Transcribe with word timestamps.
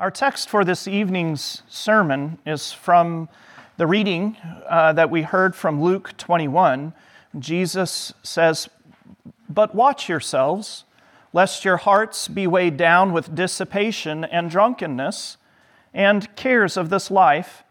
Our 0.00 0.12
text 0.12 0.48
for 0.48 0.64
this 0.64 0.86
evening's 0.86 1.64
sermon 1.68 2.38
is 2.46 2.72
from 2.72 3.28
the 3.78 3.86
reading 3.88 4.36
uh, 4.68 4.92
that 4.92 5.10
we 5.10 5.22
heard 5.22 5.56
from 5.56 5.82
Luke 5.82 6.16
21. 6.16 6.92
Jesus 7.36 8.12
says, 8.22 8.68
But 9.48 9.74
watch 9.74 10.08
yourselves, 10.08 10.84
lest 11.32 11.64
your 11.64 11.78
hearts 11.78 12.28
be 12.28 12.46
weighed 12.46 12.76
down 12.76 13.12
with 13.12 13.34
dissipation 13.34 14.24
and 14.24 14.48
drunkenness 14.48 15.36
and 15.92 16.36
cares 16.36 16.76
of 16.76 16.90
this 16.90 17.10
life, 17.10 17.64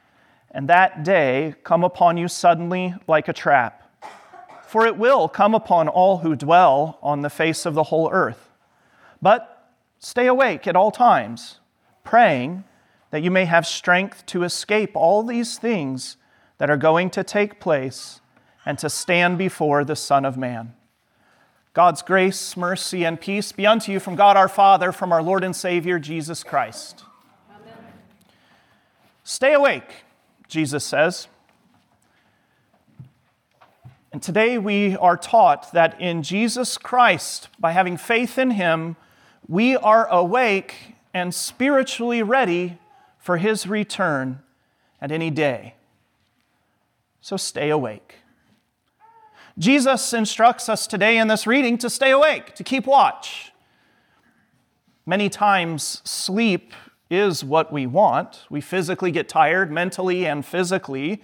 and 0.52 0.68
that 0.68 1.06
day 1.06 1.56
come 1.64 1.86
upon 1.86 2.18
you 2.18 2.28
suddenly 2.28 2.94
like 3.08 3.30
a 3.30 3.34
trap. 3.34 3.90
For 4.68 4.86
it 4.86 4.98
will 4.98 5.30
come 5.30 5.56
upon 5.56 5.88
all 5.88 6.18
who 6.18 6.36
dwell 6.36 7.00
on 7.02 7.22
the 7.22 7.30
face 7.30 7.66
of 7.66 7.74
the 7.74 7.84
whole 7.84 8.10
earth. 8.12 8.50
But 9.22 9.72
stay 10.00 10.28
awake 10.28 10.68
at 10.68 10.76
all 10.76 10.92
times 10.92 11.60
praying 12.08 12.64
that 13.12 13.22
you 13.22 13.30
may 13.30 13.44
have 13.44 13.68
strength 13.68 14.26
to 14.28 14.44
escape 14.44 14.92
all 14.96 15.24
these 15.24 15.58
things 15.58 16.16
that 16.58 16.70
are 16.70 16.78
going 16.78 17.10
to 17.10 17.22
take 17.22 17.60
place 17.60 18.22
and 18.66 18.80
to 18.80 18.90
stand 18.90 19.38
before 19.38 19.84
the 19.84 19.96
Son 19.96 20.24
of 20.24 20.38
Man. 20.38 20.74
God's 21.74 22.02
grace, 22.02 22.56
mercy, 22.56 23.06
and 23.06 23.20
peace 23.20 23.52
be 23.52 23.68
unto 23.68 23.92
you 23.92 24.00
from 24.00 24.16
God 24.16 24.38
our 24.38 24.48
Father, 24.48 24.94
from 24.94 25.12
our 25.12 25.22
Lord 25.22 25.44
and 25.44 25.54
Savior, 25.54 26.00
Jesus 26.00 26.46
Christ. 26.46 27.04
Amen. 27.50 27.76
Stay 29.26 29.54
awake, 29.54 30.06
Jesus 30.48 30.86
says. 30.86 31.28
And 34.14 34.24
today 34.24 34.58
we 34.58 34.96
are 34.96 35.18
taught 35.18 35.74
that 35.74 36.00
in 36.00 36.24
Jesus 36.24 36.78
Christ, 36.78 37.50
by 37.60 37.74
having 37.74 37.98
faith 37.98 38.38
in 38.38 38.52
Him, 38.52 38.96
we 39.46 39.76
are 39.76 40.08
awake 40.08 40.96
and 41.18 41.34
spiritually 41.34 42.22
ready 42.22 42.78
for 43.18 43.38
his 43.38 43.68
return 43.68 44.40
at 45.02 45.12
any 45.12 45.30
day. 45.30 45.74
So 47.22 47.36
stay 47.36 47.70
awake. 47.70 48.16
Jesus 49.58 50.14
instructs 50.14 50.70
us 50.70 50.86
today 50.86 51.18
in 51.18 51.28
this 51.28 51.48
reading 51.48 51.78
to 51.80 51.90
stay 51.90 52.12
awake, 52.12 52.54
to 52.56 52.64
keep 52.64 52.86
watch. 52.86 53.52
Many 55.06 55.30
times, 55.30 56.02
sleep 56.04 56.74
is 57.10 57.44
what 57.44 57.72
we 57.72 57.88
want. 57.88 58.46
We 58.50 58.62
physically 58.62 59.12
get 59.12 59.28
tired, 59.28 59.72
mentally 59.72 60.26
and 60.26 60.46
physically. 60.46 61.24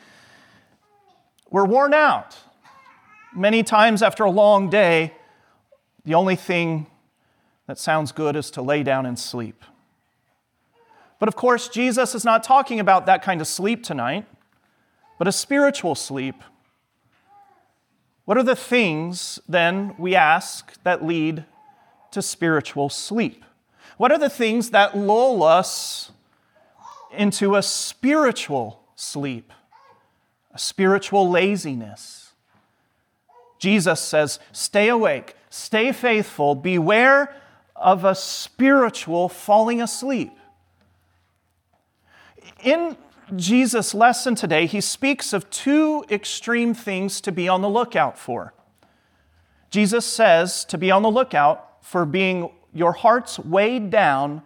We're 1.52 1.66
worn 1.66 1.94
out. 1.94 2.38
Many 3.36 3.62
times 3.62 4.02
after 4.02 4.24
a 4.24 4.32
long 4.32 4.70
day, 4.70 5.14
the 6.04 6.16
only 6.16 6.36
thing 6.36 6.88
that 7.68 7.78
sounds 7.78 8.12
good 8.12 8.36
is 8.36 8.50
to 8.52 8.62
lay 8.62 8.82
down 8.82 9.06
and 9.06 9.20
sleep. 9.20 9.64
But 11.24 11.30
of 11.30 11.38
course, 11.38 11.70
Jesus 11.70 12.16
is 12.16 12.26
not 12.26 12.44
talking 12.44 12.82
about 12.82 13.06
that 13.06 13.24
kind 13.24 13.40
of 13.40 13.48
sleep 13.48 13.82
tonight, 13.82 14.26
but 15.18 15.26
a 15.26 15.32
spiritual 15.32 15.96
sleep. 15.96 16.44
What 18.26 18.38
are 18.38 18.44
the 18.44 18.58
things, 18.58 19.40
then, 19.48 19.96
we 19.98 20.16
ask, 20.16 20.74
that 20.84 21.06
lead 21.06 21.46
to 22.12 22.22
spiritual 22.22 22.90
sleep? 22.90 23.46
What 23.96 24.12
are 24.12 24.18
the 24.18 24.30
things 24.30 24.72
that 24.72 24.98
lull 24.98 25.44
us 25.44 26.12
into 27.10 27.56
a 27.56 27.64
spiritual 27.64 28.84
sleep, 28.98 29.54
a 30.54 30.60
spiritual 30.60 31.30
laziness? 31.30 32.34
Jesus 33.60 34.02
says, 34.02 34.40
Stay 34.52 34.90
awake, 34.90 35.38
stay 35.50 35.94
faithful, 35.94 36.54
beware 36.54 37.34
of 37.78 38.04
a 38.04 38.14
spiritual 38.14 39.30
falling 39.30 39.82
asleep 39.82 40.34
in 42.64 42.98
Jesus' 43.36 43.94
lesson 43.94 44.36
today, 44.36 44.66
he 44.66 44.82
speaks 44.82 45.34
of 45.34 45.50
two 45.50 46.04
extreme 46.10 46.74
things 46.74 47.22
to 47.22 47.32
be 47.32 47.48
on 47.48 47.62
the 47.62 47.70
lookout 47.70 48.18
for. 48.18 48.54
Jesus 49.70 50.06
says 50.06 50.66
to 50.66 50.78
be 50.78 50.92
on 50.92 51.02
the 51.02 51.12
lookout 51.12 51.84
for 51.84 52.06
being 52.06 52.52
your 52.74 52.94
hearts 52.94 53.40
weighed 53.40 53.90
down 53.90 54.44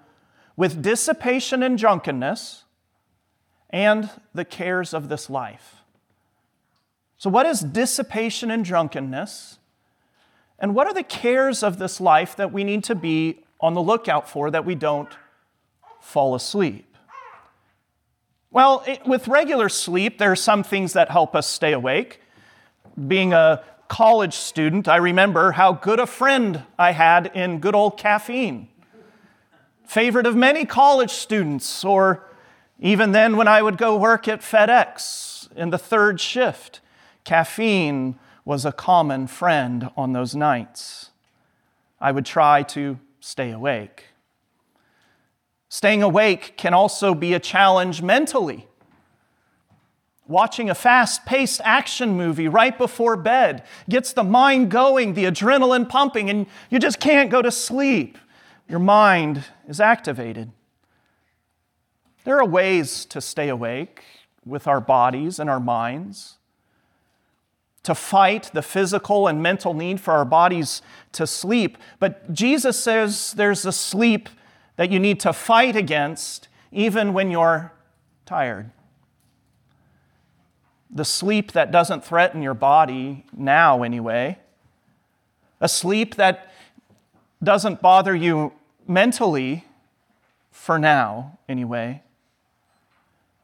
with 0.55 0.81
dissipation 0.81 1.63
and 1.63 1.77
drunkenness 1.77 2.63
and 3.69 4.09
the 4.33 4.45
cares 4.45 4.93
of 4.93 5.09
this 5.09 5.29
life. 5.29 5.83
So, 7.17 7.29
what 7.29 7.45
is 7.45 7.61
dissipation 7.61 8.51
and 8.51 8.63
drunkenness? 8.63 9.59
And 10.59 10.73
what 10.73 10.87
are 10.87 10.93
the 10.93 11.03
cares 11.03 11.61
of 11.61 11.77
this 11.77 12.01
life 12.01 12.35
that 12.35 12.51
we 12.51 12.63
need 12.63 12.83
to 12.85 12.95
be 12.95 13.43
on 13.59 13.73
the 13.73 13.81
lookout 13.81 14.29
for 14.29 14.49
that 14.49 14.65
we 14.65 14.75
don't 14.75 15.09
fall 15.99 16.35
asleep? 16.35 16.86
Well, 18.49 18.83
it, 18.87 19.05
with 19.05 19.27
regular 19.27 19.69
sleep, 19.69 20.17
there 20.17 20.31
are 20.31 20.35
some 20.35 20.63
things 20.63 20.93
that 20.93 21.11
help 21.11 21.35
us 21.35 21.47
stay 21.47 21.73
awake. 21.73 22.21
Being 23.07 23.33
a 23.33 23.63
college 23.89 24.33
student, 24.33 24.87
I 24.87 24.97
remember 24.97 25.51
how 25.51 25.73
good 25.73 25.99
a 25.99 26.07
friend 26.07 26.63
I 26.79 26.91
had 26.91 27.31
in 27.33 27.59
good 27.59 27.75
old 27.75 27.97
caffeine. 27.97 28.69
Favorite 29.85 30.25
of 30.25 30.35
many 30.35 30.65
college 30.65 31.11
students, 31.11 31.83
or 31.83 32.23
even 32.79 33.11
then 33.11 33.37
when 33.37 33.47
I 33.47 33.61
would 33.61 33.77
go 33.77 33.97
work 33.97 34.27
at 34.27 34.41
FedEx 34.41 35.51
in 35.55 35.69
the 35.69 35.77
third 35.77 36.19
shift, 36.19 36.81
caffeine 37.23 38.17
was 38.45 38.65
a 38.65 38.71
common 38.71 39.27
friend 39.27 39.89
on 39.97 40.13
those 40.13 40.35
nights. 40.35 41.11
I 41.99 42.11
would 42.11 42.25
try 42.25 42.63
to 42.63 42.99
stay 43.19 43.51
awake. 43.51 44.06
Staying 45.77 46.01
awake 46.01 46.57
can 46.57 46.73
also 46.73 47.13
be 47.13 47.35
a 47.35 47.39
challenge 47.39 48.01
mentally. 48.01 48.65
Watching 50.25 50.71
a 50.71 50.73
fast 50.73 51.23
paced 51.23 51.61
action 51.63 52.17
movie 52.17 52.47
right 52.47 52.75
before 52.75 53.15
bed 53.15 53.61
gets 53.87 54.11
the 54.11 54.23
mind 54.23 54.71
going, 54.71 55.13
the 55.13 55.25
adrenaline 55.25 55.87
pumping, 55.87 56.31
and 56.31 56.47
you 56.71 56.79
just 56.79 56.99
can't 56.99 57.29
go 57.29 57.43
to 57.43 57.51
sleep. 57.51 58.17
Your 58.67 58.79
mind 58.79 59.43
is 59.67 59.79
activated. 59.79 60.49
There 62.23 62.39
are 62.39 62.47
ways 62.47 63.05
to 63.05 63.21
stay 63.21 63.47
awake 63.47 64.03
with 64.43 64.65
our 64.67 64.81
bodies 64.81 65.37
and 65.37 65.47
our 65.47 65.59
minds, 65.59 66.37
to 67.83 67.93
fight 67.93 68.49
the 68.51 68.63
physical 68.63 69.27
and 69.27 69.43
mental 69.43 69.75
need 69.75 70.01
for 70.01 70.15
our 70.15 70.25
bodies 70.25 70.81
to 71.11 71.27
sleep. 71.27 71.77
But 71.99 72.33
Jesus 72.33 72.79
says 72.79 73.33
there's 73.33 73.63
a 73.63 73.71
sleep 73.71 74.27
that 74.77 74.89
you 74.89 74.99
need 74.99 75.19
to 75.19 75.33
fight 75.33 75.75
against 75.75 76.47
even 76.71 77.13
when 77.13 77.29
you're 77.29 77.73
tired. 78.25 78.71
The 80.89 81.05
sleep 81.05 81.51
that 81.51 81.71
doesn't 81.71 82.05
threaten 82.05 82.41
your 82.41 82.53
body, 82.53 83.25
now 83.35 83.83
anyway. 83.83 84.39
A 85.59 85.67
sleep 85.67 86.15
that 86.15 86.51
doesn't 87.43 87.81
bother 87.81 88.15
you 88.15 88.53
mentally, 88.87 89.65
for 90.57 90.79
now 90.79 91.37
anyway. 91.47 92.01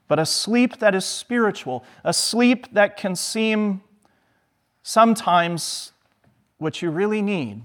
But 0.07 0.19
a 0.19 0.25
sleep 0.25 0.79
that 0.79 0.95
is 0.95 1.05
spiritual, 1.05 1.83
a 2.03 2.13
sleep 2.13 2.73
that 2.73 2.97
can 2.97 3.15
seem 3.15 3.81
sometimes 4.81 5.91
what 6.57 6.81
you 6.81 6.89
really 6.89 7.21
need. 7.21 7.63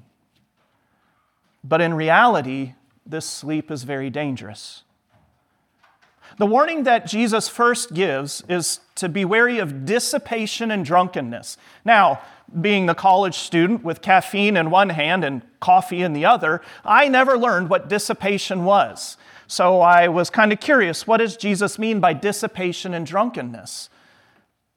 But 1.64 1.80
in 1.80 1.94
reality, 1.94 2.74
this 3.08 3.26
sleep 3.26 3.70
is 3.70 3.84
very 3.84 4.10
dangerous. 4.10 4.82
The 6.36 6.46
warning 6.46 6.84
that 6.84 7.06
Jesus 7.06 7.48
first 7.48 7.94
gives 7.94 8.44
is 8.48 8.80
to 8.96 9.08
be 9.08 9.24
wary 9.24 9.58
of 9.58 9.84
dissipation 9.84 10.70
and 10.70 10.84
drunkenness. 10.84 11.56
Now, 11.84 12.20
being 12.60 12.86
the 12.86 12.94
college 12.94 13.34
student 13.34 13.82
with 13.82 14.02
caffeine 14.02 14.56
in 14.56 14.70
one 14.70 14.90
hand 14.90 15.24
and 15.24 15.42
coffee 15.60 16.02
in 16.02 16.12
the 16.12 16.26
other, 16.26 16.60
I 16.84 17.08
never 17.08 17.38
learned 17.38 17.70
what 17.70 17.88
dissipation 17.88 18.64
was. 18.64 19.16
So 19.46 19.80
I 19.80 20.08
was 20.08 20.28
kind 20.30 20.52
of 20.52 20.60
curious 20.60 21.06
what 21.06 21.16
does 21.16 21.36
Jesus 21.36 21.78
mean 21.78 22.00
by 22.00 22.12
dissipation 22.12 22.94
and 22.94 23.06
drunkenness? 23.06 23.88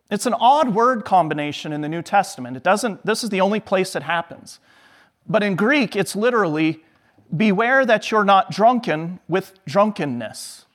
It's 0.10 0.26
an 0.26 0.34
odd 0.34 0.74
word 0.74 1.06
combination 1.06 1.72
in 1.72 1.82
the 1.82 1.90
New 1.90 2.02
Testament. 2.02 2.58
It 2.58 2.64
doesn't, 2.64 3.06
this 3.06 3.24
is 3.24 3.30
the 3.30 3.42
only 3.42 3.60
place 3.60 3.96
it 3.96 4.04
happens. 4.04 4.60
But 5.28 5.44
in 5.44 5.56
Greek, 5.56 5.96
it's 5.96 6.16
literally 6.16 6.84
Beware 7.36 7.86
that 7.86 8.12
you're 8.12 8.24
not 8.24 8.52
drunken 8.52 9.20
with 9.28 9.54
drunkenness. 9.66 10.66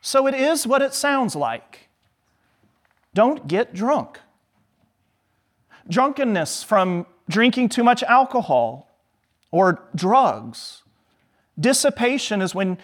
So 0.00 0.26
it 0.26 0.34
is 0.34 0.66
what 0.66 0.82
it 0.82 0.94
sounds 0.94 1.36
like. 1.36 1.88
Don't 3.14 3.46
get 3.46 3.74
drunk. 3.74 4.18
Drunkenness 5.88 6.62
from 6.62 7.06
drinking 7.28 7.68
too 7.68 7.84
much 7.84 8.02
alcohol 8.04 8.88
or 9.50 9.82
drugs. 9.94 10.82
Dissipation 11.58 12.40
is 12.40 12.54
when 12.54 12.78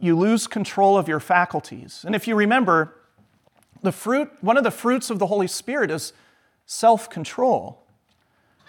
you 0.00 0.16
lose 0.16 0.46
control 0.46 0.98
of 0.98 1.08
your 1.08 1.20
faculties. 1.20 2.04
And 2.04 2.14
if 2.14 2.26
you 2.26 2.34
remember, 2.34 2.94
the 3.82 3.92
fruit, 3.92 4.30
one 4.40 4.56
of 4.56 4.64
the 4.64 4.70
fruits 4.70 5.10
of 5.10 5.18
the 5.18 5.26
Holy 5.26 5.46
Spirit 5.46 5.90
is 5.90 6.12
self 6.66 7.08
control. 7.08 7.83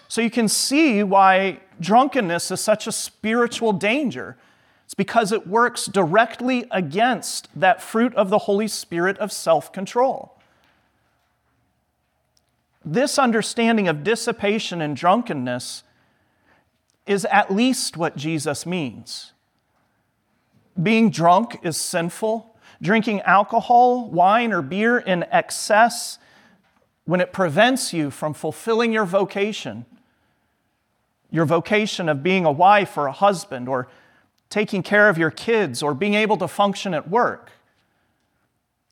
So 0.08 0.20
you 0.20 0.30
can 0.30 0.48
see 0.48 1.02
why 1.02 1.60
drunkenness 1.80 2.50
is 2.50 2.60
such 2.60 2.86
a 2.86 2.92
spiritual 2.92 3.72
danger. 3.72 4.36
It's 4.84 4.94
because 4.94 5.32
it 5.32 5.46
works 5.46 5.86
directly 5.86 6.66
against 6.70 7.48
that 7.58 7.82
fruit 7.82 8.14
of 8.14 8.30
the 8.30 8.38
Holy 8.38 8.68
Spirit 8.68 9.18
of 9.18 9.32
self 9.32 9.72
control. 9.72 10.38
This 12.84 13.18
understanding 13.18 13.88
of 13.88 14.04
dissipation 14.04 14.80
and 14.80 14.96
drunkenness 14.96 15.82
is 17.04 17.24
at 17.26 17.52
least 17.52 17.96
what 17.96 18.16
Jesus 18.16 18.64
means. 18.64 19.32
Being 20.80 21.10
drunk 21.10 21.58
is 21.62 21.76
sinful. 21.76 22.56
Drinking 22.80 23.22
alcohol, 23.22 24.08
wine, 24.10 24.52
or 24.52 24.62
beer 24.62 24.98
in 24.98 25.24
excess 25.32 26.18
when 27.06 27.20
it 27.20 27.32
prevents 27.32 27.92
you 27.92 28.10
from 28.10 28.34
fulfilling 28.34 28.92
your 28.92 29.04
vocation, 29.06 29.86
your 31.36 31.44
vocation 31.44 32.08
of 32.08 32.22
being 32.22 32.46
a 32.46 32.50
wife 32.50 32.96
or 32.96 33.06
a 33.06 33.12
husband, 33.12 33.68
or 33.68 33.88
taking 34.48 34.82
care 34.82 35.10
of 35.10 35.18
your 35.18 35.30
kids, 35.30 35.82
or 35.82 35.92
being 35.92 36.14
able 36.14 36.38
to 36.38 36.48
function 36.48 36.94
at 36.94 37.10
work. 37.10 37.50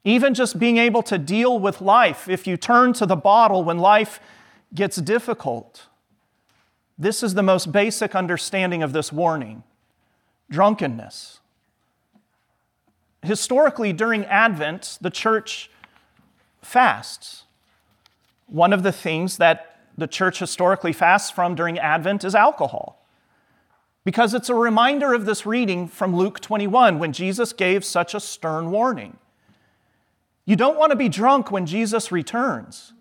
Even 0.05 0.35
just 0.35 0.58
being 0.58 0.76
able 0.76 1.02
to 1.02 1.17
deal 1.17 1.58
with 1.58 1.81
life 1.81 2.29
if 2.29 2.46
you 2.46 2.58
turn 2.58 2.93
to 2.93 3.06
the 3.06 3.17
bottle 3.17 3.64
when 3.64 3.79
life 3.79 4.20
gets 4.75 4.96
difficult. 4.96 5.87
This 6.99 7.23
is 7.23 7.32
the 7.32 7.43
most 7.43 7.73
basic 7.73 8.14
understanding 8.14 8.82
of 8.82 8.93
this 8.93 9.11
warning 9.11 9.62
drunkenness. 10.50 11.41
Historically, 13.23 13.94
during 13.94 14.26
Advent, 14.26 14.99
the 15.00 15.08
church 15.08 15.70
fasts. 16.61 17.44
One 18.46 18.75
of 18.75 18.82
the 18.82 18.93
things 18.93 19.38
that 19.38 19.74
the 19.96 20.06
church 20.06 20.38
historically 20.38 20.93
fasts 20.93 21.31
from 21.31 21.55
during 21.55 21.79
Advent 21.79 22.25
is 22.25 22.35
alcohol. 22.35 23.06
Because 24.05 24.35
it's 24.35 24.49
a 24.49 24.55
reminder 24.55 25.14
of 25.14 25.25
this 25.25 25.46
reading 25.46 25.88
from 25.88 26.14
Luke 26.14 26.41
21 26.41 26.99
when 26.99 27.12
Jesus 27.12 27.52
gave 27.52 27.85
such 27.85 28.14
a 28.14 28.20
stern 28.20 28.70
warning. 28.70 29.17
You 30.44 30.56
don't 30.56 30.79
want 30.79 30.91
to 30.91 30.96
be 30.96 31.08
drunk 31.08 31.50
when 31.50 31.64
Jesus 31.64 32.12
returns. 32.12 32.93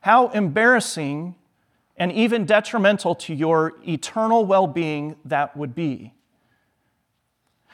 How 0.00 0.28
embarrassing 0.28 1.36
and 1.96 2.10
even 2.10 2.46
detrimental 2.46 3.14
to 3.14 3.34
your 3.34 3.74
eternal 3.86 4.44
well 4.44 4.66
being 4.66 5.16
that 5.24 5.56
would 5.56 5.74
be. 5.74 6.14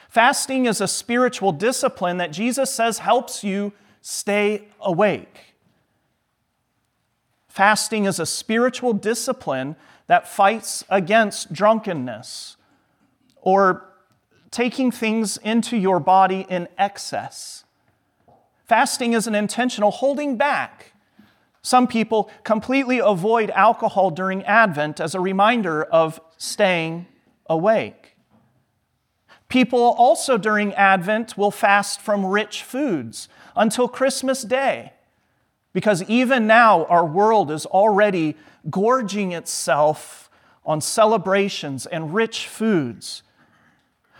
Fasting 0.09 0.65
is 0.65 0.81
a 0.81 0.87
spiritual 0.87 1.51
discipline 1.51 2.17
that 2.17 2.31
Jesus 2.31 2.71
says 2.71 2.99
helps 2.99 3.43
you 3.43 3.73
stay 4.01 4.67
awake. 4.79 5.55
Fasting 7.57 8.05
is 8.05 8.19
a 8.19 8.25
spiritual 8.27 8.93
discipline 8.93 9.75
that 10.05 10.27
fights 10.27 10.83
against 10.91 11.51
drunkenness 11.51 12.55
or 13.41 13.95
taking 14.51 14.91
things 14.91 15.37
into 15.37 15.75
your 15.75 15.99
body 15.99 16.45
in 16.49 16.67
excess. 16.77 17.63
Fasting 18.63 19.13
is 19.13 19.25
an 19.25 19.33
intentional 19.33 19.89
holding 19.89 20.37
back. 20.37 20.93
Some 21.63 21.87
people 21.87 22.29
completely 22.43 22.99
avoid 22.99 23.49
alcohol 23.49 24.11
during 24.11 24.43
Advent 24.43 24.99
as 24.99 25.15
a 25.15 25.19
reminder 25.19 25.83
of 25.83 26.21
staying 26.37 27.07
awake. 27.49 28.17
People 29.49 29.95
also 29.97 30.37
during 30.37 30.75
Advent 30.75 31.35
will 31.39 31.49
fast 31.49 32.01
from 32.01 32.23
rich 32.23 32.61
foods 32.61 33.27
until 33.55 33.87
Christmas 33.87 34.43
Day. 34.43 34.93
Because 35.77 36.01
even 36.09 36.47
now, 36.47 36.85
our 36.85 37.05
world 37.05 37.51
is 37.51 37.67
already 37.67 38.35
gorging 38.67 39.33
itself 39.33 40.27
on 40.65 40.81
celebrations 40.81 41.85
and 41.85 42.15
rich 42.15 42.47
foods. 42.47 43.21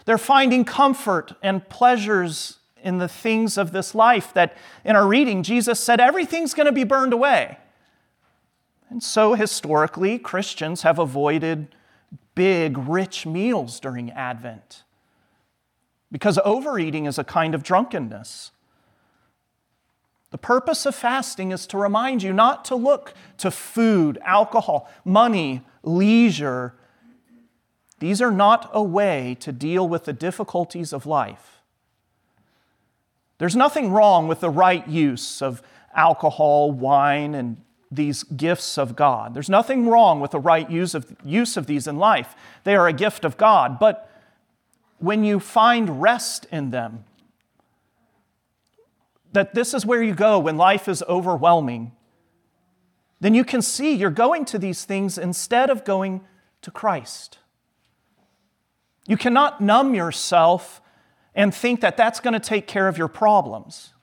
They're 0.06 0.20
finding 0.20 0.66
comfort 0.66 1.34
and 1.42 1.68
pleasures 1.68 2.60
in 2.84 3.00
the 3.00 3.08
things 3.08 3.58
of 3.58 3.72
this 3.72 3.96
life 3.96 4.36
that 4.36 4.56
in 4.86 4.96
our 4.96 5.08
reading, 5.08 5.42
Jesus 5.42 5.80
said 5.80 6.00
everything's 6.00 6.54
going 6.54 6.68
to 6.68 6.72
be 6.72 6.84
burned 6.84 7.12
away. 7.12 7.58
And 8.92 9.02
so, 9.02 9.34
historically, 9.34 10.20
Christians 10.20 10.84
have 10.84 11.00
avoided 11.00 11.74
big, 12.36 12.78
rich 12.78 13.26
meals 13.26 13.80
during 13.80 14.12
Advent 14.12 14.84
because 16.12 16.38
overeating 16.46 17.08
is 17.08 17.18
a 17.18 17.24
kind 17.24 17.56
of 17.56 17.64
drunkenness. 17.64 18.52
The 20.32 20.38
purpose 20.38 20.86
of 20.86 20.94
fasting 20.94 21.52
is 21.52 21.66
to 21.68 21.78
remind 21.78 22.22
you 22.22 22.34
not 22.34 22.66
to 22.66 22.76
look 22.76 23.14
to 23.38 23.50
food, 23.50 24.20
alcohol, 24.26 24.90
money, 25.06 25.62
leisure. 25.84 26.74
These 28.00 28.22
are 28.22 28.32
not 28.32 28.70
a 28.74 28.84
way 28.84 29.38
to 29.40 29.52
deal 29.52 29.88
with 29.88 30.04
the 30.04 30.14
difficulties 30.14 30.92
of 30.92 31.06
life. 31.06 31.62
There's 33.38 33.56
nothing 33.56 33.92
wrong 33.92 34.28
with 34.28 34.42
the 34.42 34.50
right 34.50 34.88
use 34.88 35.42
of 35.42 35.62
alcohol, 35.96 36.72
wine, 36.72 37.34
and 37.34 37.58
these 37.90 38.24
gifts 38.24 38.78
of 38.78 38.96
God. 38.96 39.34
There's 39.34 39.50
nothing 39.50 39.88
wrong 39.88 40.20
with 40.20 40.32
the 40.32 40.40
right 40.40 40.70
use 40.70 40.94
of, 40.94 41.16
use 41.24 41.56
of 41.56 41.68
these 41.68 41.88
in 41.88 41.98
life. 41.98 42.36
They 42.64 42.76
are 42.76 42.88
a 42.88 42.94
gift 42.94 43.24
of 43.24 43.38
God. 43.38 43.80
But 43.80 44.10
when 45.00 45.24
you 45.24 45.40
find 45.40 46.02
rest 46.02 46.48
in 46.52 46.72
them, 46.72 47.06
that 49.38 49.54
this 49.54 49.76
is 49.76 49.86
where 49.86 50.02
you 50.02 50.16
go 50.16 50.40
when 50.40 50.58
life 50.58 50.88
is 50.88 51.04
overwhelming, 51.08 51.92
then 53.20 53.36
you 53.36 53.44
can 53.44 53.62
see 53.62 53.94
you're 53.94 54.10
going 54.10 54.46
to 54.46 54.58
these 54.58 54.84
things 54.84 55.16
instead 55.16 55.70
of 55.70 55.86
going 55.86 56.22
to 56.64 56.72
Christ. 56.72 57.38
You 59.06 59.16
cannot 59.16 59.62
numb 59.62 59.94
yourself 59.94 60.82
and 61.36 61.54
think 61.54 61.82
that 61.82 61.98
that's 61.98 62.20
going 62.20 62.34
to 62.34 62.40
take 62.40 62.66
care 62.66 62.88
of 62.88 62.98
your 62.98 63.08
problems. 63.08 63.94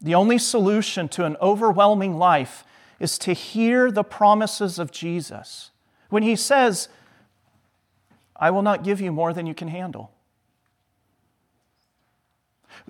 The 0.00 0.16
only 0.16 0.38
solution 0.38 1.08
to 1.10 1.24
an 1.24 1.36
overwhelming 1.40 2.18
life 2.18 2.64
is 2.98 3.16
to 3.18 3.32
hear 3.32 3.92
the 3.92 4.02
promises 4.02 4.80
of 4.80 4.90
Jesus. 4.90 5.70
When 6.10 6.24
he 6.24 6.34
says, 6.34 6.88
I 8.34 8.50
will 8.50 8.62
not 8.62 8.82
give 8.82 9.00
you 9.00 9.12
more 9.12 9.32
than 9.32 9.46
you 9.46 9.54
can 9.54 9.68
handle. 9.68 10.10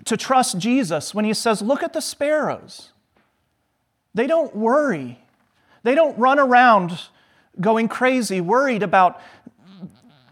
To 0.05 0.17
trust 0.17 0.57
Jesus 0.57 1.13
when 1.13 1.25
he 1.25 1.33
says, 1.33 1.61
Look 1.61 1.83
at 1.83 1.93
the 1.93 2.01
sparrows. 2.01 2.91
They 4.13 4.27
don't 4.27 4.55
worry, 4.55 5.19
they 5.83 5.95
don't 5.95 6.17
run 6.17 6.39
around 6.39 6.99
going 7.59 7.87
crazy, 7.87 8.41
worried 8.41 8.83
about 8.83 9.21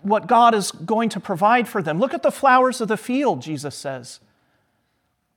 what 0.01 0.27
God 0.27 0.56
is 0.56 0.71
going 0.71 1.09
to 1.09 1.19
provide 1.19 1.68
for 1.68 1.81
them. 1.81 2.00
Look 2.00 2.13
at 2.13 2.24
the 2.24 2.31
flowers 2.31 2.80
of 2.81 2.88
the 2.88 2.98
field, 2.98 3.42
Jesus 3.42 3.76
says. 3.76 4.19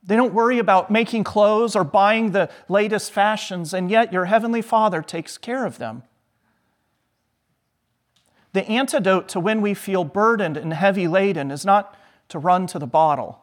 They 0.03 0.15
don't 0.15 0.33
worry 0.33 0.57
about 0.57 0.89
making 0.89 1.23
clothes 1.23 1.75
or 1.75 1.83
buying 1.83 2.31
the 2.31 2.49
latest 2.67 3.11
fashions, 3.11 3.73
and 3.73 3.91
yet 3.91 4.11
your 4.11 4.25
Heavenly 4.25 4.61
Father 4.61 5.01
takes 5.01 5.37
care 5.37 5.65
of 5.65 5.77
them. 5.77 6.03
The 8.53 8.67
antidote 8.67 9.29
to 9.29 9.39
when 9.39 9.61
we 9.61 9.73
feel 9.73 10.03
burdened 10.03 10.57
and 10.57 10.73
heavy 10.73 11.07
laden 11.07 11.51
is 11.51 11.65
not 11.65 11.95
to 12.29 12.39
run 12.39 12.67
to 12.67 12.79
the 12.79 12.87
bottle. 12.87 13.39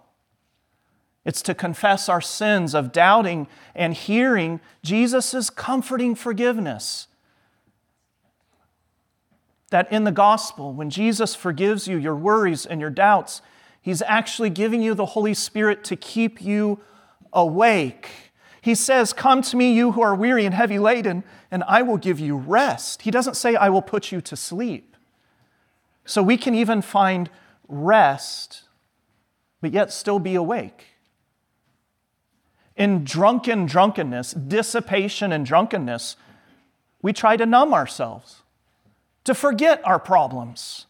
It's 1.24 1.42
to 1.42 1.54
confess 1.54 2.08
our 2.08 2.20
sins 2.20 2.74
of 2.74 2.92
doubting 2.92 3.48
and 3.74 3.94
hearing 3.94 4.60
Jesus' 4.82 5.50
comforting 5.50 6.14
forgiveness. 6.14 7.08
That 9.70 9.92
in 9.92 10.04
the 10.04 10.12
gospel, 10.12 10.72
when 10.72 10.88
Jesus 10.88 11.34
forgives 11.34 11.86
you 11.86 11.98
your 11.98 12.16
worries 12.16 12.64
and 12.64 12.80
your 12.80 12.90
doubts, 12.90 13.42
He's 13.80 14.02
actually 14.02 14.50
giving 14.50 14.82
you 14.82 14.94
the 14.94 15.06
Holy 15.06 15.34
Spirit 15.34 15.84
to 15.84 15.96
keep 15.96 16.42
you 16.42 16.80
awake. 17.32 18.10
He 18.60 18.74
says, 18.74 19.12
Come 19.12 19.42
to 19.42 19.56
me, 19.56 19.72
you 19.72 19.92
who 19.92 20.02
are 20.02 20.14
weary 20.14 20.44
and 20.44 20.54
heavy 20.54 20.78
laden, 20.78 21.24
and 21.50 21.64
I 21.64 21.82
will 21.82 21.96
give 21.96 22.18
you 22.20 22.36
rest. 22.36 23.02
He 23.02 23.10
doesn't 23.10 23.34
say, 23.34 23.56
I 23.56 23.68
will 23.68 23.82
put 23.82 24.12
you 24.12 24.20
to 24.20 24.36
sleep. 24.36 24.96
So 26.04 26.22
we 26.22 26.36
can 26.36 26.54
even 26.54 26.82
find 26.82 27.30
rest, 27.68 28.62
but 29.60 29.72
yet 29.72 29.92
still 29.92 30.18
be 30.18 30.34
awake. 30.34 30.84
In 32.78 33.04
drunken 33.04 33.66
drunkenness, 33.66 34.32
dissipation 34.32 35.32
and 35.32 35.44
drunkenness, 35.44 36.16
we 37.02 37.12
try 37.12 37.36
to 37.36 37.44
numb 37.44 37.74
ourselves, 37.74 38.42
to 39.24 39.34
forget 39.34 39.80
our 39.84 39.98
problems. 39.98 40.86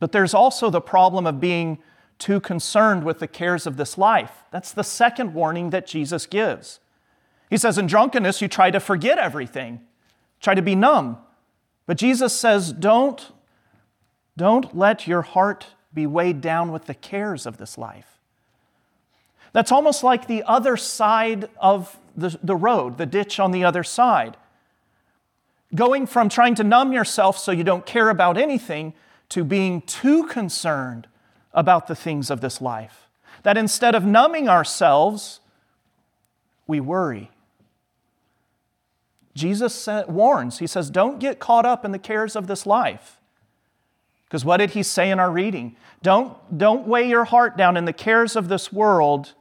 But 0.00 0.12
there's 0.12 0.34
also 0.34 0.70
the 0.70 0.80
problem 0.80 1.26
of 1.26 1.38
being 1.38 1.78
too 2.18 2.40
concerned 2.40 3.04
with 3.04 3.18
the 3.18 3.28
cares 3.28 3.66
of 3.66 3.76
this 3.76 3.96
life. 3.96 4.42
That's 4.50 4.72
the 4.72 4.82
second 4.82 5.34
warning 5.34 5.70
that 5.70 5.86
Jesus 5.86 6.26
gives. 6.26 6.80
He 7.48 7.58
says, 7.58 7.78
In 7.78 7.86
drunkenness, 7.86 8.40
you 8.40 8.48
try 8.48 8.70
to 8.70 8.80
forget 8.80 9.18
everything, 9.18 9.80
try 10.40 10.54
to 10.54 10.62
be 10.62 10.74
numb. 10.74 11.18
But 11.86 11.98
Jesus 11.98 12.32
says, 12.32 12.72
Don't 12.72 13.32
don't 14.36 14.76
let 14.76 15.06
your 15.06 15.22
heart 15.22 15.68
be 15.94 16.06
weighed 16.06 16.40
down 16.40 16.70
with 16.70 16.84
the 16.84 16.94
cares 16.94 17.46
of 17.46 17.56
this 17.56 17.78
life. 17.78 18.15
That's 19.56 19.72
almost 19.72 20.04
like 20.04 20.26
the 20.26 20.42
other 20.42 20.76
side 20.76 21.48
of 21.56 21.98
the, 22.14 22.38
the 22.42 22.54
road, 22.54 22.98
the 22.98 23.06
ditch 23.06 23.40
on 23.40 23.52
the 23.52 23.64
other 23.64 23.82
side. 23.82 24.36
Going 25.74 26.06
from 26.06 26.28
trying 26.28 26.54
to 26.56 26.62
numb 26.62 26.92
yourself 26.92 27.38
so 27.38 27.52
you 27.52 27.64
don't 27.64 27.86
care 27.86 28.10
about 28.10 28.36
anything 28.36 28.92
to 29.30 29.44
being 29.44 29.80
too 29.80 30.24
concerned 30.24 31.06
about 31.54 31.86
the 31.86 31.94
things 31.94 32.30
of 32.30 32.42
this 32.42 32.60
life. 32.60 33.08
That 33.44 33.56
instead 33.56 33.94
of 33.94 34.04
numbing 34.04 34.46
ourselves, 34.46 35.40
we 36.66 36.78
worry. 36.78 37.30
Jesus 39.34 39.88
warns, 40.06 40.58
He 40.58 40.66
says, 40.66 40.90
Don't 40.90 41.18
get 41.18 41.38
caught 41.38 41.64
up 41.64 41.82
in 41.82 41.92
the 41.92 41.98
cares 41.98 42.36
of 42.36 42.46
this 42.46 42.66
life. 42.66 43.18
Because 44.26 44.44
what 44.44 44.58
did 44.58 44.72
He 44.72 44.82
say 44.82 45.10
in 45.10 45.18
our 45.18 45.30
reading? 45.30 45.76
Don't, 46.02 46.58
don't 46.58 46.86
weigh 46.86 47.08
your 47.08 47.24
heart 47.24 47.56
down 47.56 47.78
in 47.78 47.86
the 47.86 47.94
cares 47.94 48.36
of 48.36 48.48
this 48.48 48.70
world, 48.70 49.32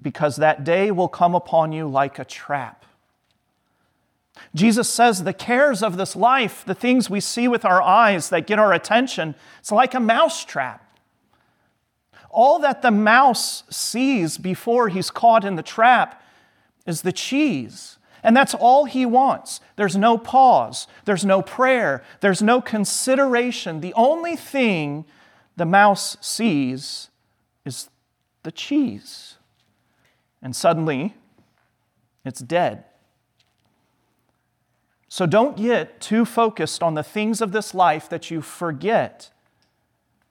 because 0.00 0.36
that 0.36 0.64
day 0.64 0.90
will 0.90 1.08
come 1.08 1.34
upon 1.34 1.72
you 1.72 1.88
like 1.88 2.18
a 2.18 2.24
trap. 2.24 2.84
Jesus 4.54 4.88
says 4.88 5.24
the 5.24 5.32
cares 5.32 5.82
of 5.82 5.96
this 5.96 6.14
life, 6.14 6.64
the 6.64 6.74
things 6.74 7.08
we 7.08 7.20
see 7.20 7.48
with 7.48 7.64
our 7.64 7.80
eyes 7.80 8.28
that 8.28 8.46
get 8.46 8.58
our 8.58 8.72
attention, 8.72 9.34
it's 9.58 9.72
like 9.72 9.94
a 9.94 10.00
mousetrap. 10.00 10.82
All 12.30 12.58
that 12.58 12.82
the 12.82 12.90
mouse 12.90 13.62
sees 13.70 14.36
before 14.36 14.88
he's 14.88 15.10
caught 15.10 15.44
in 15.44 15.56
the 15.56 15.62
trap 15.62 16.22
is 16.86 17.02
the 17.02 17.12
cheese. 17.12 17.98
And 18.22 18.36
that's 18.36 18.54
all 18.54 18.84
he 18.84 19.06
wants. 19.06 19.60
There's 19.76 19.96
no 19.96 20.18
pause, 20.18 20.86
there's 21.04 21.24
no 21.24 21.42
prayer, 21.42 22.02
there's 22.20 22.42
no 22.42 22.60
consideration. 22.60 23.80
The 23.80 23.94
only 23.94 24.36
thing 24.36 25.04
the 25.56 25.64
mouse 25.64 26.16
sees 26.20 27.08
is 27.64 27.88
the 28.42 28.52
cheese. 28.52 29.35
And 30.46 30.54
suddenly, 30.54 31.12
it's 32.24 32.38
dead. 32.38 32.84
So 35.08 35.26
don't 35.26 35.56
get 35.56 36.00
too 36.00 36.24
focused 36.24 36.84
on 36.84 36.94
the 36.94 37.02
things 37.02 37.40
of 37.40 37.50
this 37.50 37.74
life 37.74 38.08
that 38.10 38.30
you 38.30 38.40
forget 38.40 39.32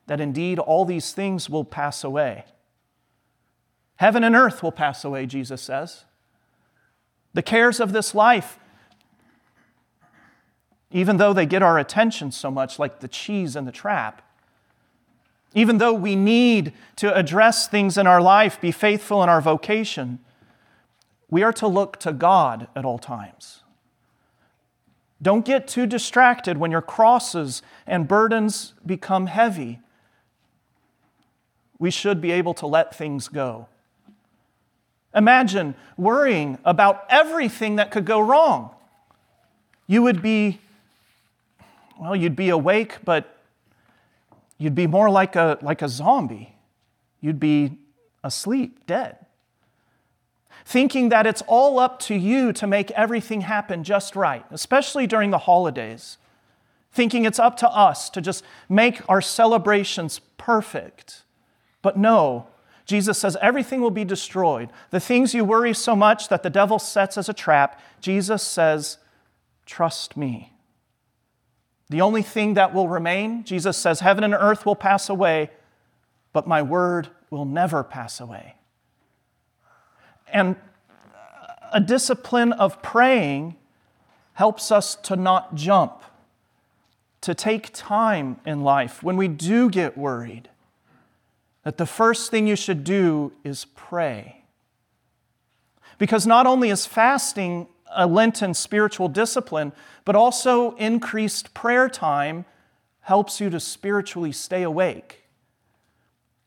that 0.07 0.21
indeed 0.21 0.57
all 0.57 0.85
these 0.85 1.11
things 1.11 1.49
will 1.49 1.65
pass 1.65 2.01
away. 2.01 2.45
Heaven 3.97 4.23
and 4.23 4.37
earth 4.37 4.63
will 4.63 4.71
pass 4.71 5.03
away, 5.03 5.25
Jesus 5.25 5.61
says. 5.61 6.05
The 7.33 7.43
cares 7.43 7.81
of 7.81 7.91
this 7.91 8.15
life, 8.15 8.57
even 10.91 11.17
though 11.17 11.33
they 11.33 11.45
get 11.45 11.61
our 11.61 11.77
attention 11.77 12.31
so 12.31 12.49
much, 12.49 12.79
like 12.79 13.01
the 13.01 13.09
cheese 13.09 13.57
in 13.57 13.65
the 13.65 13.71
trap, 13.73 14.21
even 15.55 15.77
though 15.77 15.93
we 15.93 16.15
need 16.17 16.73
to 16.97 17.15
address 17.15 17.67
things 17.67 17.97
in 17.97 18.05
our 18.05 18.21
life, 18.21 18.59
be 18.59 18.71
faithful 18.71 19.23
in 19.23 19.29
our 19.29 19.41
vocation, 19.41 20.19
we 21.29 21.41
are 21.41 21.53
to 21.53 21.67
look 21.67 21.97
to 22.01 22.11
God 22.11 22.67
at 22.75 22.83
all 22.83 22.99
times. 22.99 23.63
Don't 25.21 25.45
get 25.45 25.67
too 25.67 25.87
distracted 25.87 26.57
when 26.57 26.71
your 26.71 26.81
crosses 26.81 27.61
and 27.87 28.05
burdens 28.05 28.73
become 28.85 29.27
heavy. 29.27 29.79
We 31.79 31.89
should 31.89 32.19
be 32.19 32.31
able 32.31 32.53
to 32.55 32.67
let 32.67 32.93
things 32.93 33.29
go. 33.29 33.67
Imagine 35.15 35.75
worrying 35.97 36.57
about 36.65 37.05
everything 37.09 37.77
that 37.77 37.91
could 37.91 38.05
go 38.05 38.19
wrong. 38.19 38.75
You 39.87 40.03
would 40.03 40.21
be, 40.21 40.59
well, 41.97 42.15
you'd 42.15 42.35
be 42.35 42.49
awake, 42.49 42.97
but 43.05 43.34
you'd 44.57 44.75
be 44.75 44.87
more 44.87 45.09
like 45.09 45.35
a, 45.35 45.57
like 45.61 45.81
a 45.81 45.89
zombie. 45.89 46.55
You'd 47.21 47.39
be 47.39 47.77
asleep, 48.23 48.85
dead 48.85 49.17
thinking 50.65 51.09
that 51.09 51.27
it's 51.27 51.43
all 51.47 51.77
up 51.77 51.99
to 51.99 52.15
you 52.15 52.51
to 52.51 52.65
make 52.65 52.89
everything 52.91 53.41
happen 53.41 53.83
just 53.83 54.15
right, 54.15 54.43
especially 54.49 55.05
during 55.05 55.29
the 55.29 55.37
holidays, 55.37 56.17
thinking 56.91 57.23
it's 57.23 57.39
up 57.39 57.55
to 57.57 57.69
us 57.69 58.09
to 58.09 58.19
just 58.19 58.43
make 58.67 59.07
our 59.07 59.21
celebrations 59.21 60.19
perfect. 60.37 61.23
But 61.83 61.97
no, 61.97 62.47
Jesus 62.85 63.19
says 63.19 63.37
everything 63.41 63.79
will 63.79 63.91
be 63.91 64.05
destroyed. 64.05 64.69
The 64.89 64.99
things 64.99 65.35
you 65.35 65.45
worry 65.45 65.73
so 65.73 65.95
much 65.95 66.29
that 66.29 66.41
the 66.41 66.49
devil 66.49 66.79
sets 66.79 67.17
as 67.17 67.29
a 67.29 67.33
trap, 67.33 67.79
Jesus 68.01 68.41
says, 68.41 68.97
trust 69.67 70.17
me. 70.17 70.54
The 71.89 72.01
only 72.01 72.23
thing 72.23 72.55
that 72.55 72.73
will 72.73 72.87
remain, 72.87 73.43
Jesus 73.43 73.77
says, 73.77 73.99
heaven 73.99 74.23
and 74.23 74.33
earth 74.33 74.65
will 74.65 74.75
pass 74.75 75.09
away, 75.09 75.51
but 76.33 76.47
my 76.47 76.61
word 76.61 77.09
will 77.29 77.45
never 77.45 77.83
pass 77.83 78.19
away. 78.19 78.55
And 80.27 80.55
a 81.71 81.79
discipline 81.79 82.53
of 82.53 82.81
praying 82.81 83.55
helps 84.33 84.71
us 84.71 84.95
to 84.95 85.15
not 85.15 85.55
jump, 85.55 86.03
to 87.21 87.33
take 87.33 87.69
time 87.73 88.39
in 88.45 88.61
life 88.63 89.03
when 89.03 89.17
we 89.17 89.27
do 89.27 89.69
get 89.69 89.97
worried. 89.97 90.49
That 91.63 91.77
the 91.77 91.85
first 91.85 92.31
thing 92.31 92.47
you 92.47 92.55
should 92.55 92.83
do 92.83 93.33
is 93.43 93.65
pray. 93.75 94.43
Because 95.97 96.27
not 96.27 96.45
only 96.45 96.69
is 96.69 96.85
fasting 96.85 97.67
a 97.93 98.07
Lenten 98.07 98.53
spiritual 98.53 99.07
discipline, 99.07 99.71
but 100.03 100.15
also 100.15 100.75
increased 100.75 101.53
prayer 101.53 101.89
time 101.89 102.45
helps 103.01 103.39
you 103.39 103.49
to 103.49 103.59
spiritually 103.59 104.31
stay 104.31 104.63
awake. 104.63 105.23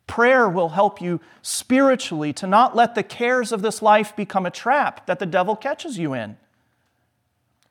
Prayer 0.07 0.49
will 0.49 0.71
help 0.71 1.01
you 1.01 1.21
spiritually 1.43 2.33
to 2.33 2.47
not 2.47 2.75
let 2.75 2.95
the 2.95 3.03
cares 3.03 3.53
of 3.53 3.63
this 3.63 3.83
life 3.83 4.17
become 4.17 4.47
a 4.47 4.51
trap 4.51 5.07
that 5.07 5.19
the 5.19 5.27
devil 5.27 5.55
catches 5.55 5.99
you 5.99 6.15
in. 6.15 6.37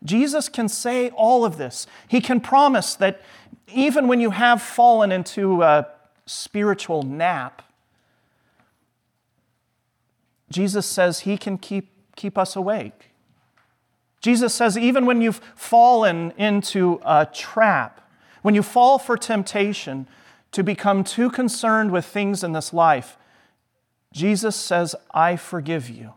Jesus 0.03 0.47
can 0.47 0.69
say 0.69 1.09
all 1.09 1.43
of 1.43 1.57
this. 1.57 1.88
He 2.07 2.21
can 2.21 2.39
promise 2.39 2.95
that 2.95 3.21
even 3.74 4.07
when 4.07 4.21
you 4.21 4.29
have 4.29 4.62
fallen 4.62 5.12
into 5.12 5.63
a 5.63 5.88
spiritual 6.25 7.03
nap, 7.03 7.63
Jesus 10.50 10.86
says 10.86 11.21
he 11.21 11.38
can 11.38 11.57
keep, 11.57 11.91
keep 12.15 12.38
us 12.38 12.55
awake. 12.55 13.06
Jesus 14.21 14.53
says, 14.53 14.77
even 14.77 15.05
when 15.05 15.21
you've 15.21 15.41
fallen 15.55 16.31
into 16.38 17.00
a 17.05 17.27
trap, 17.31 18.01
when 18.41 18.55
you 18.55 18.63
fall 18.63 18.97
for 18.97 19.17
temptation, 19.17 20.07
to 20.51 20.63
become 20.63 21.03
too 21.03 21.29
concerned 21.29 21.91
with 21.91 22.05
things 22.05 22.43
in 22.43 22.53
this 22.53 22.74
life, 22.74 23.17
Jesus 24.13 24.55
says, 24.55 24.95
I 25.12 25.36
forgive 25.36 25.89
you. 25.89 26.13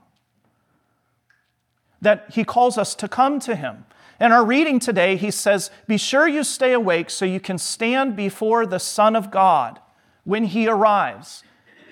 That 2.01 2.27
he 2.33 2.45
calls 2.45 2.79
us 2.79 2.95
to 2.97 3.09
come 3.09 3.41
to 3.41 3.55
him. 3.55 3.85
In 4.21 4.33
our 4.33 4.45
reading 4.45 4.79
today, 4.79 5.17
he 5.17 5.31
says, 5.31 5.71
Be 5.87 5.99
sure 5.99 6.29
you 6.29 6.45
stay 6.45 6.73
awake 6.73 7.11
so 7.11 7.25
you 7.25 7.41
can 7.41 7.59
stand 7.59 8.17
before 8.17 8.65
the 8.65 8.79
Son 8.79 9.17
of 9.17 9.31
God 9.31 9.81
when 10.25 10.45
he 10.45 10.69
arrives. 10.69 11.43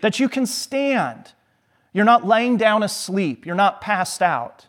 That 0.01 0.21
you 0.21 0.29
can 0.29 0.47
stand. 0.47 1.33
You're 1.93 2.05
not 2.05 2.27
laying 2.27 2.57
down 2.57 2.83
asleep, 2.83 3.45
you're 3.45 3.55
not 3.55 3.81
passed 3.81 4.23
out. 4.23 4.68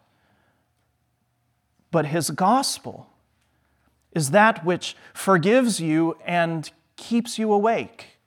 But 1.91 2.07
his 2.07 2.29
gospel 2.29 3.07
is 4.11 4.31
that 4.31 4.65
which 4.65 4.95
forgives 5.13 5.79
you 5.79 6.17
and 6.25 6.71
keeps 6.95 7.37
you 7.37 7.51
awake. 7.51 8.19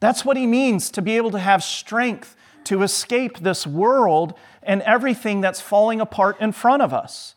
That's 0.00 0.24
what 0.24 0.36
he 0.36 0.46
means 0.46 0.90
to 0.90 1.02
be 1.02 1.16
able 1.16 1.30
to 1.30 1.38
have 1.38 1.62
strength 1.62 2.36
to 2.64 2.82
escape 2.82 3.38
this 3.38 3.66
world 3.66 4.34
and 4.62 4.82
everything 4.82 5.40
that's 5.40 5.60
falling 5.60 6.00
apart 6.00 6.40
in 6.40 6.52
front 6.52 6.82
of 6.82 6.92
us. 6.92 7.35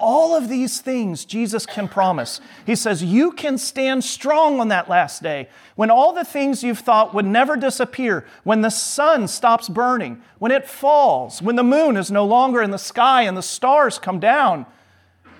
All 0.00 0.34
of 0.34 0.48
these 0.48 0.80
things 0.80 1.24
Jesus 1.24 1.66
can 1.66 1.86
promise. 1.86 2.40
He 2.66 2.74
says, 2.74 3.04
You 3.04 3.32
can 3.32 3.58
stand 3.58 4.02
strong 4.02 4.58
on 4.58 4.68
that 4.68 4.88
last 4.88 5.22
day 5.22 5.48
when 5.76 5.90
all 5.90 6.12
the 6.12 6.24
things 6.24 6.64
you've 6.64 6.78
thought 6.78 7.14
would 7.14 7.26
never 7.26 7.56
disappear, 7.56 8.26
when 8.42 8.62
the 8.62 8.70
sun 8.70 9.28
stops 9.28 9.68
burning, 9.68 10.22
when 10.38 10.52
it 10.52 10.68
falls, 10.68 11.42
when 11.42 11.56
the 11.56 11.62
moon 11.62 11.96
is 11.96 12.10
no 12.10 12.24
longer 12.24 12.62
in 12.62 12.70
the 12.70 12.78
sky 12.78 13.22
and 13.22 13.36
the 13.36 13.42
stars 13.42 13.98
come 13.98 14.18
down. 14.18 14.66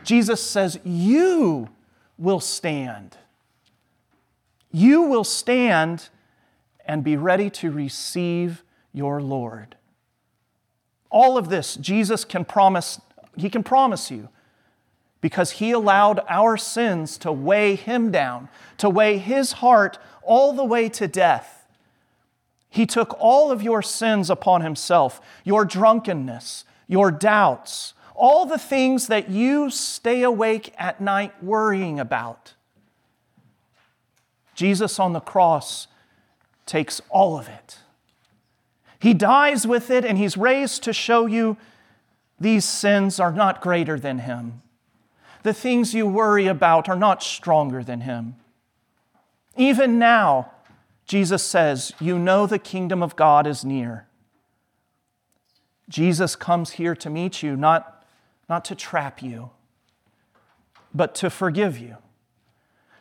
Jesus 0.04 0.42
says, 0.42 0.78
You 0.84 1.68
will 2.18 2.40
stand 2.40 3.16
you 4.72 5.02
will 5.02 5.24
stand 5.24 6.08
and 6.86 7.02
be 7.02 7.16
ready 7.16 7.50
to 7.50 7.70
receive 7.70 8.62
your 8.92 9.20
Lord. 9.20 9.76
All 11.10 11.36
of 11.36 11.48
this 11.48 11.76
Jesus 11.76 12.24
can 12.24 12.44
promise, 12.44 13.00
he 13.36 13.50
can 13.50 13.62
promise 13.62 14.10
you 14.10 14.28
because 15.20 15.52
he 15.52 15.70
allowed 15.70 16.20
our 16.28 16.56
sins 16.56 17.18
to 17.18 17.30
weigh 17.30 17.74
him 17.74 18.10
down, 18.10 18.48
to 18.78 18.88
weigh 18.88 19.18
his 19.18 19.52
heart 19.52 19.98
all 20.22 20.52
the 20.52 20.64
way 20.64 20.88
to 20.88 21.06
death. 21.06 21.66
He 22.68 22.86
took 22.86 23.16
all 23.18 23.50
of 23.50 23.62
your 23.62 23.82
sins 23.82 24.30
upon 24.30 24.62
himself, 24.62 25.20
your 25.44 25.64
drunkenness, 25.64 26.64
your 26.86 27.10
doubts, 27.10 27.94
all 28.14 28.46
the 28.46 28.58
things 28.58 29.08
that 29.08 29.28
you 29.28 29.70
stay 29.70 30.22
awake 30.22 30.72
at 30.78 31.00
night 31.00 31.42
worrying 31.42 31.98
about. 31.98 32.54
Jesus 34.54 34.98
on 34.98 35.12
the 35.12 35.20
cross 35.20 35.88
takes 36.66 37.00
all 37.08 37.38
of 37.38 37.48
it. 37.48 37.78
He 39.00 39.14
dies 39.14 39.66
with 39.66 39.90
it 39.90 40.04
and 40.04 40.18
he's 40.18 40.36
raised 40.36 40.82
to 40.84 40.92
show 40.92 41.26
you 41.26 41.56
these 42.38 42.64
sins 42.64 43.18
are 43.18 43.32
not 43.32 43.60
greater 43.60 43.98
than 43.98 44.20
him. 44.20 44.62
The 45.42 45.54
things 45.54 45.94
you 45.94 46.06
worry 46.06 46.46
about 46.46 46.88
are 46.88 46.96
not 46.96 47.22
stronger 47.22 47.82
than 47.82 48.02
Him. 48.02 48.36
Even 49.56 49.98
now, 49.98 50.52
Jesus 51.06 51.42
says, 51.42 51.92
You 52.00 52.18
know 52.18 52.46
the 52.46 52.58
kingdom 52.58 53.02
of 53.02 53.16
God 53.16 53.46
is 53.46 53.64
near. 53.64 54.06
Jesus 55.88 56.36
comes 56.36 56.72
here 56.72 56.94
to 56.94 57.10
meet 57.10 57.42
you, 57.42 57.56
not, 57.56 58.04
not 58.48 58.64
to 58.66 58.74
trap 58.74 59.22
you, 59.22 59.50
but 60.94 61.14
to 61.16 61.28
forgive 61.30 61.78
you, 61.78 61.96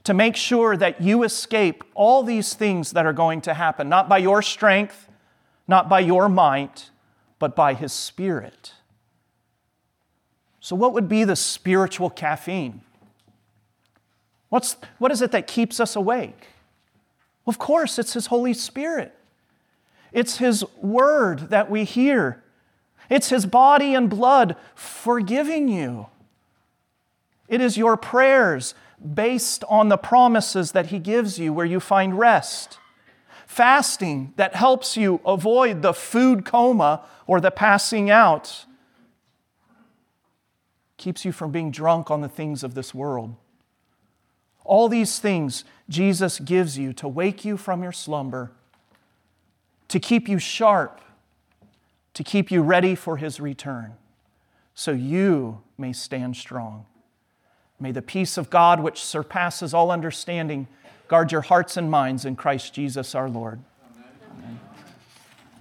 to 0.04 0.14
make 0.14 0.36
sure 0.36 0.76
that 0.76 1.02
you 1.02 1.24
escape 1.24 1.84
all 1.94 2.24
these 2.24 2.56
things 2.56 2.92
that 2.94 3.06
are 3.06 3.14
going 3.14 3.42
to 3.42 3.54
happen, 3.54 3.90
not 3.90 4.10
by 4.10 4.18
your 4.18 4.42
strength, 4.42 5.08
not 5.68 5.88
by 5.88 6.00
your 6.00 6.28
might, 6.28 6.90
but 7.38 7.56
by 7.56 7.76
His 7.76 7.94
Spirit. 7.94 8.74
So, 10.70 10.76
what 10.76 10.94
would 10.94 11.10
be 11.10 11.24
the 11.24 11.36
spiritual 11.36 12.12
caffeine? 12.12 12.82
What's, 14.50 14.78
what 15.00 15.12
is 15.12 15.20
it 15.24 15.32
that 15.32 15.48
keeps 15.48 15.80
us 15.80 15.96
awake? 15.96 16.46
Of 17.48 17.58
course, 17.58 17.98
it's 17.98 18.14
His 18.14 18.28
Holy 18.28 18.54
Spirit. 18.54 19.16
It's 20.12 20.38
His 20.38 20.64
Word 20.78 21.50
that 21.50 21.72
we 21.72 21.86
hear. 21.86 22.44
It's 23.10 23.30
His 23.30 23.48
body 23.48 23.96
and 23.96 24.12
blood 24.12 24.56
forgiving 24.76 25.70
you. 25.70 26.06
It 27.48 27.62
is 27.62 27.76
your 27.76 27.98
prayers 27.98 28.76
based 29.16 29.64
on 29.70 29.90
the 29.90 29.98
promises 29.98 30.74
that 30.74 30.92
He 30.92 31.00
gives 31.00 31.40
you 31.40 31.52
where 31.52 31.66
you 31.66 31.80
find 31.80 32.20
rest. 32.20 32.78
Fasting 33.48 34.34
that 34.36 34.54
helps 34.54 34.96
you 34.96 35.20
avoid 35.26 35.82
the 35.82 35.96
food 35.96 36.46
coma 36.46 37.02
or 37.26 37.42
the 37.42 37.50
passing 37.50 38.12
out. 38.12 38.68
Keeps 41.00 41.26
you 41.26 41.32
from 41.32 41.52
being 41.52 41.72
drunk 41.72 42.12
on 42.12 42.22
the 42.22 42.30
things 42.30 42.64
of 42.64 42.76
this 42.76 42.94
world. 42.94 43.36
All 44.64 44.88
these 44.88 45.18
things 45.18 45.64
Jesus 45.90 46.40
gives 46.40 46.78
you 46.78 46.94
to 46.94 47.08
wake 47.08 47.44
you 47.44 47.58
from 47.58 47.82
your 47.82 47.92
slumber, 47.92 48.52
to 49.88 50.00
keep 50.00 50.30
you 50.30 50.38
sharp 50.38 51.02
to 52.20 52.24
keep 52.26 52.52
you 52.52 52.62
ready 52.62 52.96
for 52.96 53.16
his 53.16 53.40
return, 53.40 53.94
so 54.74 54.92
you 54.92 55.62
may 55.78 55.94
stand 55.94 56.36
strong. 56.36 56.86
May 57.80 57.94
the 57.94 58.02
peace 58.02 58.38
of 58.38 58.50
God, 58.50 58.82
which 58.82 59.02
surpasses 59.02 59.74
all 59.74 59.90
understanding, 59.90 60.68
guard 61.08 61.32
your 61.32 61.40
hearts 61.40 61.78
and 61.78 61.90
minds 61.90 62.26
in 62.26 62.36
Christ 62.36 62.74
Jesus 62.74 63.16
our 63.16 63.30
Lord. 63.30 63.62
Amen. 63.82 64.12
Amen. 64.38 64.60